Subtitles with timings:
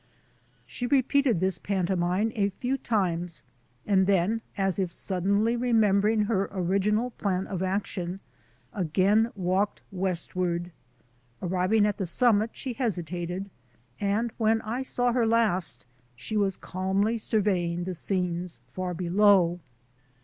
[0.65, 3.43] She repeated this pantomime a few times,
[3.85, 8.19] and then, as if suddenly remembering her original plan of action,
[8.73, 10.71] again walked westward.
[11.39, 13.51] Arriving at the summit she hesitated,
[13.99, 19.59] and when I saw her last she was calmly surveying the scenes far below.